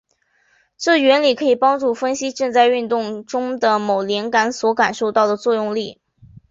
[0.79, 6.01] 这原理可以帮助分析正在运动中的某连杆所感受到的作用力。